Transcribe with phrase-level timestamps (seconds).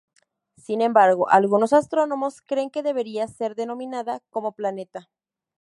[0.57, 5.11] Sin embargo, algunos astrónomos creen que debería ser denominada como planeta.